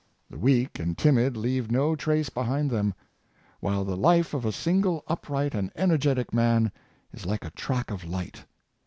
The 0.31 0.37
weak 0.39 0.79
and 0.79 0.97
timid 0.97 1.37
leave 1.37 1.69
no 1.69 1.95
trace 1.95 2.29
behind 2.29 2.71
them; 2.71 2.95
while 3.59 3.85
the 3.85 3.95
life 3.95 4.33
of 4.33 4.45
a 4.45 4.51
single 4.51 5.03
upright 5.05 5.53
and 5.53 5.71
energetic 5.75 6.33
man 6.33 6.71
is 7.13 7.27
like 7.27 7.45
a 7.45 7.51
track 7.51 7.91
of 7.91 8.03
light. 8.03 8.45